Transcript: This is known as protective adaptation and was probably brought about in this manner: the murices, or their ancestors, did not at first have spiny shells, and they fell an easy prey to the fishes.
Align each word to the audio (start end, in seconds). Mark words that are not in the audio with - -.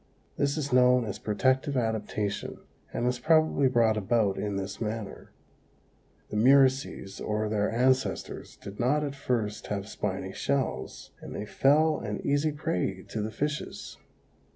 This 0.35 0.57
is 0.57 0.73
known 0.73 1.05
as 1.05 1.19
protective 1.19 1.77
adaptation 1.77 2.57
and 2.91 3.05
was 3.05 3.19
probably 3.19 3.67
brought 3.67 3.97
about 3.97 4.35
in 4.35 4.55
this 4.55 4.81
manner: 4.81 5.31
the 6.31 6.35
murices, 6.37 7.21
or 7.23 7.47
their 7.47 7.71
ancestors, 7.71 8.55
did 8.57 8.79
not 8.79 9.03
at 9.03 9.13
first 9.13 9.67
have 9.67 9.87
spiny 9.87 10.33
shells, 10.33 11.11
and 11.21 11.35
they 11.35 11.45
fell 11.45 11.99
an 11.99 12.19
easy 12.25 12.51
prey 12.51 13.03
to 13.09 13.21
the 13.21 13.29
fishes. 13.29 13.97